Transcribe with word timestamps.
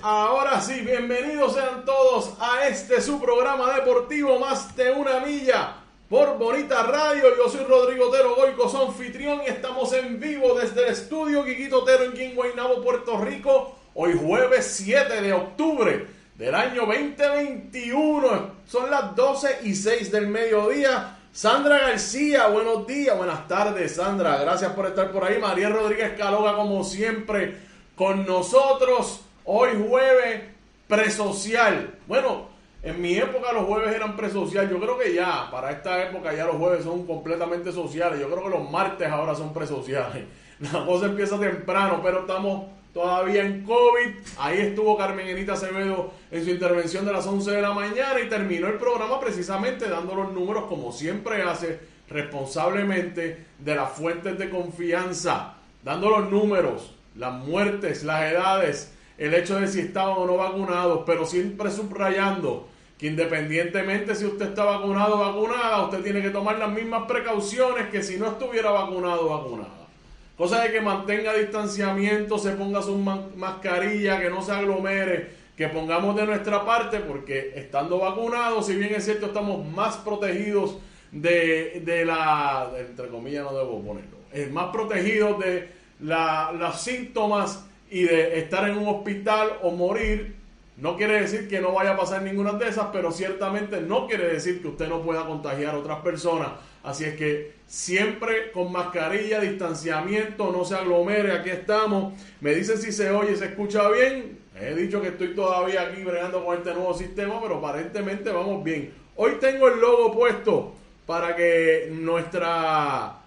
Ahora 0.00 0.60
sí, 0.60 0.80
bienvenidos 0.80 1.54
sean 1.54 1.84
todos 1.84 2.34
a 2.40 2.66
este 2.68 3.00
su 3.00 3.20
programa 3.20 3.74
deportivo 3.74 4.38
Más 4.38 4.74
de 4.76 4.92
una 4.92 5.20
milla 5.20 5.76
por 6.08 6.38
Bonita 6.38 6.84
Radio. 6.84 7.36
Yo 7.36 7.48
soy 7.48 7.64
Rodrigo 7.64 8.08
Otero 8.08 8.34
Goico, 8.34 8.68
su 8.68 9.02
y 9.02 9.50
estamos 9.50 9.92
en 9.92 10.18
vivo 10.18 10.54
desde 10.54 10.84
el 10.84 10.92
estudio 10.92 11.44
Quiquito 11.44 11.82
Otero 11.82 12.04
en 12.04 12.34
Guaynabo, 12.34 12.80
Puerto 12.80 13.18
Rico. 13.18 13.76
Hoy 13.94 14.18
jueves 14.18 14.66
7 14.76 15.20
de 15.20 15.32
octubre 15.32 16.06
del 16.36 16.54
año 16.54 16.86
2021. 16.86 18.50
Son 18.66 18.90
las 18.90 19.14
12 19.14 19.60
y 19.64 19.74
6 19.74 20.10
del 20.10 20.28
mediodía. 20.28 21.18
Sandra 21.32 21.78
García, 21.78 22.46
buenos 22.46 22.86
días, 22.86 23.16
buenas 23.16 23.48
tardes, 23.48 23.96
Sandra. 23.96 24.36
Gracias 24.38 24.72
por 24.72 24.86
estar 24.86 25.10
por 25.10 25.24
ahí. 25.24 25.38
María 25.40 25.68
Rodríguez 25.68 26.12
Caloga, 26.16 26.54
como 26.56 26.84
siempre, 26.84 27.56
con 27.96 28.26
nosotros. 28.26 29.22
Hoy 29.44 29.70
jueves 29.88 30.42
presocial. 30.86 31.98
Bueno, 32.06 32.48
en 32.82 33.00
mi 33.00 33.16
época 33.16 33.52
los 33.52 33.64
jueves 33.64 33.94
eran 33.94 34.16
presocial. 34.16 34.68
Yo 34.70 34.78
creo 34.78 34.98
que 34.98 35.14
ya, 35.14 35.50
para 35.50 35.72
esta 35.72 36.02
época 36.04 36.34
ya 36.34 36.46
los 36.46 36.56
jueves 36.56 36.84
son 36.84 37.06
completamente 37.06 37.72
sociales. 37.72 38.20
Yo 38.20 38.30
creo 38.30 38.44
que 38.44 38.50
los 38.50 38.70
martes 38.70 39.08
ahora 39.08 39.34
son 39.34 39.52
presociales. 39.52 40.24
La 40.72 40.84
cosa 40.86 41.06
empieza 41.06 41.40
temprano, 41.40 42.00
pero 42.02 42.20
estamos 42.20 42.66
todavía 42.94 43.44
en 43.44 43.64
COVID. 43.64 44.10
Ahí 44.38 44.58
estuvo 44.58 44.96
Carmen 44.96 45.26
Enita 45.26 45.54
Acevedo 45.54 46.12
en 46.30 46.44
su 46.44 46.50
intervención 46.50 47.04
de 47.04 47.12
las 47.12 47.26
11 47.26 47.50
de 47.50 47.62
la 47.62 47.72
mañana 47.72 48.20
y 48.20 48.28
terminó 48.28 48.68
el 48.68 48.74
programa 48.74 49.18
precisamente 49.18 49.88
dando 49.88 50.14
los 50.14 50.32
números 50.32 50.64
como 50.64 50.92
siempre 50.92 51.42
hace 51.42 51.80
responsablemente 52.08 53.46
de 53.58 53.74
las 53.74 53.90
fuentes 53.92 54.38
de 54.38 54.50
confianza, 54.50 55.54
dando 55.82 56.10
los 56.10 56.30
números, 56.30 56.94
las 57.16 57.32
muertes, 57.32 58.04
las 58.04 58.30
edades, 58.30 58.92
el 59.22 59.34
hecho 59.34 59.60
de 59.60 59.68
si 59.68 59.80
estaban 59.80 60.16
o 60.18 60.26
no 60.26 60.36
vacunados, 60.36 61.02
pero 61.06 61.24
siempre 61.24 61.70
subrayando 61.70 62.68
que 62.98 63.06
independientemente 63.06 64.14
si 64.14 64.24
usted 64.24 64.50
está 64.50 64.64
vacunado 64.64 65.16
o 65.16 65.18
vacunada, 65.18 65.84
usted 65.84 66.02
tiene 66.02 66.22
que 66.22 66.30
tomar 66.30 66.58
las 66.58 66.70
mismas 66.70 67.04
precauciones 67.06 67.88
que 67.88 68.02
si 68.02 68.16
no 68.16 68.26
estuviera 68.26 68.70
vacunado 68.70 69.26
o 69.26 69.38
vacunada. 69.38 69.88
Cosa 70.36 70.62
de 70.62 70.72
que 70.72 70.80
mantenga 70.80 71.34
distanciamiento, 71.34 72.38
se 72.38 72.52
ponga 72.52 72.82
su 72.82 72.96
mascarilla, 72.96 74.20
que 74.20 74.30
no 74.30 74.42
se 74.42 74.52
aglomere, 74.52 75.30
que 75.56 75.68
pongamos 75.68 76.16
de 76.16 76.26
nuestra 76.26 76.64
parte, 76.64 76.98
porque 77.00 77.52
estando 77.54 77.98
vacunados, 77.98 78.66
si 78.66 78.74
bien 78.76 78.94
es 78.94 79.04
cierto, 79.04 79.26
estamos 79.26 79.64
más 79.68 79.96
protegidos 79.98 80.78
de, 81.12 81.82
de 81.84 82.04
la, 82.04 82.70
entre 82.78 83.08
comillas 83.08 83.44
no 83.44 83.56
debo 83.56 83.82
ponerlo, 83.82 84.16
es 84.32 84.50
más 84.50 84.70
protegidos 84.72 85.38
de 85.38 85.68
la, 86.00 86.52
los 86.52 86.80
síntomas 86.80 87.66
y 87.92 88.04
de 88.04 88.38
estar 88.38 88.68
en 88.68 88.78
un 88.78 88.88
hospital 88.88 89.50
o 89.62 89.70
morir, 89.70 90.34
no 90.78 90.96
quiere 90.96 91.20
decir 91.20 91.46
que 91.46 91.60
no 91.60 91.72
vaya 91.72 91.92
a 91.92 91.96
pasar 91.96 92.22
ninguna 92.22 92.54
de 92.54 92.66
esas, 92.66 92.86
pero 92.90 93.12
ciertamente 93.12 93.82
no 93.82 94.06
quiere 94.06 94.28
decir 94.28 94.62
que 94.62 94.68
usted 94.68 94.88
no 94.88 95.02
pueda 95.02 95.26
contagiar 95.26 95.74
a 95.74 95.78
otras 95.78 96.00
personas. 96.00 96.48
Así 96.82 97.04
es 97.04 97.14
que 97.16 97.52
siempre 97.66 98.50
con 98.50 98.72
mascarilla, 98.72 99.40
distanciamiento, 99.40 100.50
no 100.50 100.64
se 100.64 100.74
aglomere, 100.74 101.32
aquí 101.32 101.50
estamos. 101.50 102.14
Me 102.40 102.54
dicen 102.54 102.78
si 102.78 102.92
se 102.92 103.10
oye, 103.10 103.36
se 103.36 103.44
escucha 103.44 103.88
bien. 103.90 104.38
He 104.58 104.74
dicho 104.74 105.02
que 105.02 105.08
estoy 105.08 105.34
todavía 105.34 105.82
aquí 105.82 106.02
bregando 106.02 106.42
con 106.44 106.56
este 106.56 106.72
nuevo 106.72 106.94
sistema, 106.94 107.42
pero 107.42 107.58
aparentemente 107.58 108.30
vamos 108.30 108.64
bien. 108.64 108.94
Hoy 109.16 109.32
tengo 109.38 109.68
el 109.68 109.80
logo 109.80 110.14
puesto 110.14 110.74
para 111.04 111.36
que 111.36 111.90
nuestra 111.92 113.18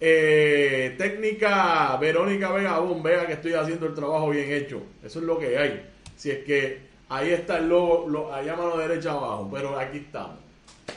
eh, 0.00 0.94
técnica 0.98 1.96
Verónica 1.96 2.52
Vega 2.52 2.78
Boom, 2.78 3.02
vea 3.02 3.26
que 3.26 3.34
estoy 3.34 3.54
haciendo 3.54 3.86
el 3.86 3.94
trabajo 3.94 4.30
bien 4.30 4.52
hecho. 4.52 4.82
Eso 5.02 5.18
es 5.20 5.24
lo 5.24 5.38
que 5.38 5.58
hay. 5.58 5.86
Si 6.16 6.30
es 6.30 6.44
que 6.44 6.80
ahí 7.08 7.30
está 7.30 7.58
el 7.58 7.68
logo, 7.68 8.06
lo, 8.08 8.34
allá 8.34 8.56
mano 8.56 8.76
derecha 8.76 9.12
abajo, 9.12 9.48
pero 9.52 9.78
aquí 9.78 9.98
estamos. 9.98 10.36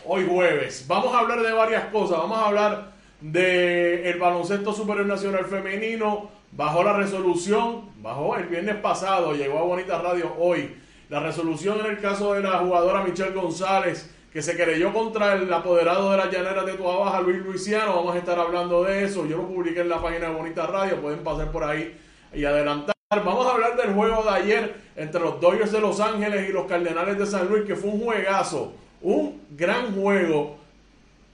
Hoy 0.06 0.26
jueves. 0.30 0.86
Vamos 0.88 1.14
a 1.14 1.20
hablar 1.20 1.42
de 1.42 1.52
varias 1.52 1.86
cosas. 1.86 2.18
Vamos 2.18 2.38
a 2.38 2.48
hablar 2.48 2.92
del 3.22 4.06
el 4.06 4.20
baloncesto 4.20 4.74
superior 4.74 5.06
nacional 5.06 5.46
femenino. 5.46 6.30
Bajó 6.52 6.84
la 6.84 6.94
resolución, 6.94 7.90
bajó 8.02 8.36
el 8.36 8.46
viernes 8.46 8.76
pasado, 8.78 9.34
llegó 9.34 9.60
a 9.60 9.64
Bonita 9.64 10.02
Radio 10.02 10.34
hoy. 10.40 10.76
La 11.10 11.20
resolución 11.20 11.80
en 11.80 11.88
el 11.88 12.00
caso 12.00 12.34
de 12.34 12.42
la 12.42 12.60
jugadora 12.60 13.04
Michelle 13.04 13.34
González 13.34 14.10
que 14.32 14.42
se 14.44 14.56
querelló 14.56 14.94
contra 14.94 15.34
el 15.34 15.52
apoderado 15.52 16.12
de 16.12 16.18
las 16.18 16.32
llaneras 16.32 16.66
de 16.66 16.74
Tua 16.74 16.98
Baja, 16.98 17.22
Luis 17.22 17.38
Luisiano. 17.40 17.96
Vamos 17.96 18.16
a 18.16 18.20
estar 18.20 18.38
hablando 18.38 18.84
de 18.84 19.04
eso. 19.04 19.26
Yo 19.26 19.38
lo 19.38 19.48
publiqué 19.48 19.82
en 19.82 19.90
la 19.90 20.02
página 20.02 20.30
de 20.30 20.36
Bonita 20.36 20.68
Radio. 20.68 21.02
Pueden 21.02 21.24
pasar 21.24 21.52
por 21.52 21.64
ahí 21.64 21.98
y 22.34 22.46
adelantar. 22.46 22.96
Vamos 23.10 23.48
a 23.48 23.54
hablar 23.54 23.76
del 23.76 23.94
juego 23.94 24.24
de 24.24 24.30
ayer 24.30 24.76
entre 24.96 25.20
los 25.20 25.42
Dodgers 25.42 25.72
de 25.72 25.82
Los 25.82 26.00
Ángeles 26.00 26.48
y 26.48 26.54
los 26.54 26.68
Cardenales 26.68 27.18
de 27.18 27.26
San 27.26 27.48
Luis, 27.48 27.64
que 27.64 27.76
fue 27.76 27.90
un 27.90 28.02
juegazo. 28.02 28.74
Un 29.02 29.42
gran 29.50 29.96
juego. 29.96 30.58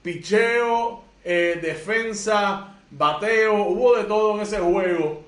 Picheo, 0.02 1.02
eh, 1.22 1.58
defensa, 1.60 2.78
bateo. 2.90 3.64
Hubo 3.64 3.94
de 3.94 4.04
todo 4.04 4.36
en 4.36 4.40
ese 4.40 4.58
juego 4.58 5.22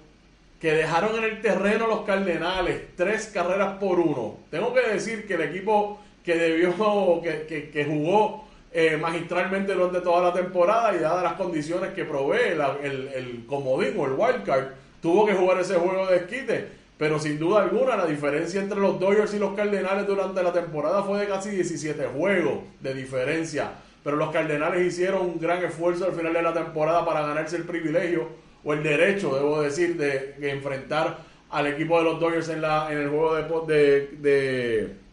que 0.59 0.73
dejaron 0.73 1.17
en 1.17 1.25
el 1.25 1.43
terreno 1.43 1.87
los 1.87 2.01
Cardenales. 2.07 2.97
Tres 2.97 3.27
carreras 3.27 3.77
por 3.79 4.01
uno. 4.01 4.39
Tengo 4.51 4.73
que 4.73 4.81
decir 4.81 5.27
que 5.27 5.35
el 5.35 5.43
equipo 5.43 6.01
que 6.29 6.37
debió, 6.37 7.23
que, 7.23 7.71
que, 7.73 7.85
jugó 7.87 8.45
eh, 8.71 8.99
magistralmente 8.99 9.73
durante 9.73 10.03
toda 10.03 10.25
la 10.25 10.35
temporada 10.35 10.95
y 10.95 10.99
dadas 10.99 11.23
las 11.23 11.33
condiciones 11.33 11.95
que 11.95 12.05
provee 12.05 12.53
el, 12.83 13.09
el 13.15 13.47
comodín 13.47 13.95
o 13.97 14.05
el 14.05 14.13
wildcard, 14.13 14.67
tuvo 15.01 15.25
que 15.25 15.33
jugar 15.33 15.59
ese 15.59 15.77
juego 15.77 16.07
de 16.07 16.17
esquite. 16.17 16.69
Pero 16.99 17.19
sin 17.19 17.39
duda 17.39 17.63
alguna, 17.63 17.97
la 17.97 18.05
diferencia 18.05 18.61
entre 18.61 18.79
los 18.79 19.01
Dodgers 19.01 19.33
y 19.33 19.39
los 19.39 19.55
Cardenales 19.55 20.07
durante 20.07 20.43
la 20.43 20.53
temporada 20.53 21.03
fue 21.03 21.21
de 21.21 21.29
casi 21.29 21.49
17 21.49 22.05
juegos 22.09 22.59
de 22.81 22.93
diferencia. 22.93 23.71
Pero 24.05 24.17
los 24.17 24.31
Cardenales 24.31 24.87
hicieron 24.87 25.23
un 25.23 25.41
gran 25.41 25.65
esfuerzo 25.65 26.05
al 26.05 26.13
final 26.13 26.35
de 26.35 26.43
la 26.43 26.53
temporada 26.53 27.07
para 27.07 27.23
ganarse 27.23 27.57
el 27.57 27.65
privilegio 27.65 28.29
o 28.63 28.75
el 28.75 28.83
derecho, 28.83 29.35
debo 29.35 29.63
decir, 29.63 29.97
de, 29.97 30.35
enfrentar 30.51 31.21
al 31.49 31.69
equipo 31.69 31.97
de 31.97 32.05
los 32.05 32.21
Dodgers 32.21 32.51
en, 32.51 32.61
la, 32.61 32.93
en 32.93 32.99
el 32.99 33.09
juego 33.09 33.65
de, 33.67 35.08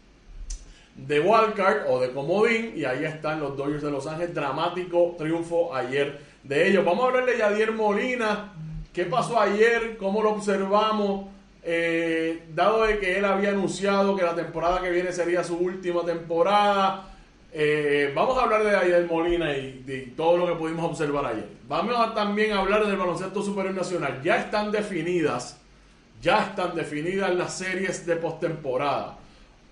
wildcard 0.97 1.89
o 1.89 2.00
de 2.00 2.12
comodín 2.12 2.74
y 2.75 2.86
ahí 2.86 3.06
están 3.06 3.39
los 3.39 3.57
Dodgers 3.57 3.83
de 3.83 3.92
Los 3.92 4.07
Ángeles, 4.07 4.33
dramático 4.33 5.15
triunfo 5.18 5.75
ayer 5.75 6.19
de 6.44 6.69
ellos. 6.69 6.86
Vamos 6.86 7.03
a 7.03 7.07
hablar 7.07 7.25
de 7.25 7.38
Yadier 7.38 7.71
Molina, 7.74 8.53
qué 8.94 9.06
pasó 9.06 9.39
ayer, 9.39 9.97
cómo 9.97 10.24
lo 10.24 10.31
observamos, 10.31 11.27
eh, 11.63 12.45
dado 12.53 12.83
de 12.83 13.00
que 13.00 13.18
él 13.18 13.25
había 13.25 13.50
anunciado 13.50 14.15
que 14.15 14.24
la 14.24 14.36
temporada 14.36 14.81
que 14.81 14.92
viene 14.92 15.12
sería 15.12 15.44
su 15.44 15.57
última 15.57 16.06
temporada. 16.06 17.12
Eh, 17.51 18.12
vamos 18.13 18.38
a 18.38 18.44
hablar 18.44 18.63
de 18.63 18.71
Yadier 18.71 19.07
Molina 19.09 19.56
y 19.56 19.83
de 19.83 20.13
todo 20.15 20.38
lo 20.38 20.47
que 20.47 20.56
pudimos 20.56 20.86
observar 20.86 21.25
ayer. 21.25 21.47
Vamos 21.68 21.95
a 21.97 22.13
también 22.13 22.51
hablar 22.51 22.86
del 22.86 22.97
baloncesto 22.97 23.42
superior 23.42 23.74
nacional. 23.74 24.21
Ya 24.24 24.38
están 24.38 24.71
definidas, 24.71 25.59
ya 26.21 26.44
están 26.44 26.75
definidas 26.75 27.33
las 27.33 27.57
series 27.57 28.06
de 28.06 28.15
postemporada. 28.18 29.18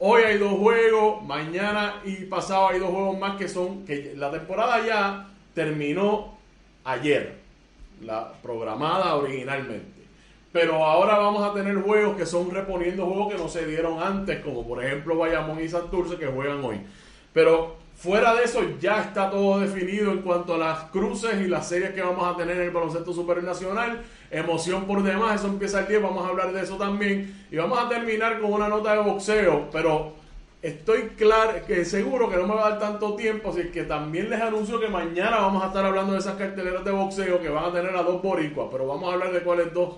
Hoy 0.06 0.22
hay 0.24 0.38
dos 0.38 0.60
juegos, 0.60 1.24
mañana 1.24 2.02
y 2.04 2.26
pasado 2.26 2.68
hay 2.68 2.80
dos 2.80 2.90
juegos 2.90 3.18
más 3.18 3.38
que 3.38 3.48
son, 3.48 3.86
que 3.86 4.12
la 4.18 4.30
temporada 4.32 4.86
ya 4.86 5.30
terminó 5.54 6.38
ayer, 6.84 7.38
la 8.02 8.34
programada 8.42 9.16
originalmente. 9.16 10.04
Pero 10.52 10.84
ahora 10.84 11.18
vamos 11.20 11.42
a 11.50 11.54
tener 11.54 11.78
juegos 11.78 12.18
que 12.18 12.26
son 12.26 12.52
reponiendo 12.52 13.06
juegos 13.06 13.32
que 13.32 13.40
no 13.40 13.48
se 13.48 13.66
dieron 13.66 14.04
antes, 14.04 14.42
como 14.42 14.68
por 14.68 14.84
ejemplo 14.84 15.16
Bayamón 15.16 15.64
y 15.64 15.70
Santurce 15.70 16.18
que 16.18 16.28
juegan 16.28 16.62
hoy. 16.66 16.82
Pero 17.34 17.76
fuera 17.96 18.36
de 18.36 18.44
eso 18.44 18.62
ya 18.80 19.02
está 19.02 19.30
todo 19.30 19.60
definido 19.60 20.12
en 20.12 20.22
cuanto 20.22 20.56
a 20.56 20.58
las 20.58 20.80
cruces 20.92 21.42
y 21.42 21.48
las 21.48 21.68
series 21.68 21.92
que 21.92 22.02
vamos 22.02 22.26
a 22.26 22.38
tener 22.38 22.58
en 22.58 22.64
el 22.64 22.72
baloncesto 22.72 23.14
supernacional 23.14 24.02
emoción 24.34 24.86
por 24.86 25.04
demás, 25.04 25.40
eso 25.40 25.48
empieza 25.48 25.82
el 25.82 25.88
día, 25.88 26.00
vamos 26.00 26.26
a 26.26 26.30
hablar 26.30 26.52
de 26.52 26.62
eso 26.62 26.76
también. 26.76 27.46
Y 27.52 27.56
vamos 27.56 27.80
a 27.80 27.88
terminar 27.88 28.40
con 28.40 28.52
una 28.52 28.68
nota 28.68 28.94
de 28.94 29.00
boxeo, 29.00 29.70
pero 29.72 30.14
estoy 30.62 31.10
claro, 31.18 31.54
que 31.66 31.86
seguro 31.86 32.30
que 32.30 32.38
no 32.38 32.48
me 32.48 32.56
va 32.56 32.68
a 32.68 32.70
dar 32.72 32.80
tanto 32.80 33.16
tiempo, 33.16 33.52
así 33.52 33.70
que 33.70 33.84
también 33.84 34.30
les 34.30 34.42
anuncio 34.42 34.80
que 34.80 34.88
mañana 34.88 35.38
vamos 35.38 35.64
a 35.64 35.68
estar 35.68 35.86
hablando 35.86 36.14
de 36.14 36.20
esas 36.20 36.36
carteleras 36.36 36.84
de 36.84 36.92
boxeo 36.92 37.42
que 37.42 37.50
van 37.50 37.66
a 37.66 37.72
tener 37.72 37.96
a 37.96 38.04
dos 38.04 38.22
boricuas, 38.22 38.68
pero 38.72 38.88
vamos 38.88 39.10
a 39.10 39.14
hablar 39.14 39.32
de 39.32 39.42
cuáles 39.42 39.74
dos 39.74 39.98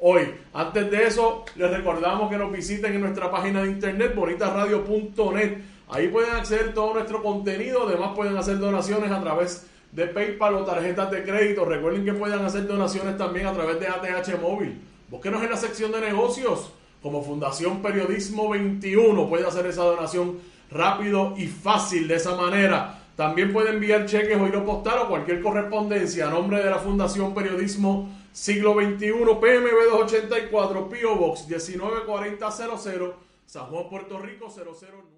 hoy. 0.00 0.34
Antes 0.52 0.90
de 0.90 1.04
eso, 1.04 1.44
les 1.56 1.70
recordamos 1.70 2.30
que 2.30 2.36
nos 2.36 2.50
visiten 2.50 2.94
en 2.94 3.00
nuestra 3.00 3.30
página 3.30 3.62
de 3.62 3.68
internet, 3.68 4.14
bonitasradio.net. 4.14 5.58
Ahí 5.90 6.08
pueden 6.08 6.34
acceder 6.34 6.74
todo 6.74 6.94
nuestro 6.94 7.22
contenido, 7.22 7.86
además 7.86 8.10
pueden 8.14 8.36
hacer 8.36 8.58
donaciones 8.58 9.10
a 9.10 9.20
través 9.20 9.66
de 9.92 10.06
PayPal 10.06 10.54
o 10.56 10.64
tarjetas 10.64 11.10
de 11.10 11.22
crédito. 11.22 11.64
Recuerden 11.64 12.04
que 12.04 12.12
pueden 12.12 12.44
hacer 12.44 12.66
donaciones 12.66 13.16
también 13.16 13.46
a 13.46 13.52
través 13.52 13.80
de 13.80 13.88
ATH 13.88 14.40
Móvil. 14.40 14.80
Búsquenos 15.08 15.42
en 15.42 15.50
la 15.50 15.56
sección 15.56 15.90
de 15.92 16.00
negocios 16.00 16.72
como 17.02 17.22
Fundación 17.22 17.80
Periodismo 17.80 18.50
21. 18.50 19.28
Puede 19.28 19.46
hacer 19.46 19.66
esa 19.66 19.84
donación 19.84 20.38
rápido 20.70 21.34
y 21.36 21.46
fácil 21.46 22.06
de 22.06 22.16
esa 22.16 22.36
manera. 22.36 23.02
También 23.16 23.52
puede 23.52 23.70
enviar 23.70 24.04
cheques 24.06 24.38
o 24.38 24.46
hilo 24.46 24.64
postal 24.64 24.98
o 25.00 25.08
cualquier 25.08 25.40
correspondencia 25.40 26.28
a 26.28 26.30
nombre 26.30 26.62
de 26.62 26.70
la 26.70 26.78
Fundación 26.78 27.34
Periodismo 27.34 28.08
Siglo 28.32 28.74
XXI, 28.74 29.10
PMB 29.10 29.90
284, 29.90 30.88
PO 30.88 31.16
Box 31.16 31.48
194000, 31.48 33.12
San 33.46 33.66
Juan, 33.66 33.88
Puerto 33.88 34.18
Rico 34.18 34.46
009. 34.48 35.17